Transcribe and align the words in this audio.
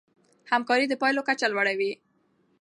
همکاري 0.51 0.85
د 0.89 0.93
پايلو 1.01 1.21
کچه 1.27 1.47
لوړوي. 1.51 1.91